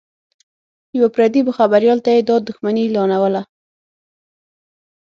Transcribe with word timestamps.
یوه 0.97 1.09
پردي 1.15 1.41
خبریال 1.59 1.99
ته 2.05 2.09
یې 2.15 2.21
دا 2.29 2.35
دښمني 2.47 2.83
اعلانوله 2.85 3.41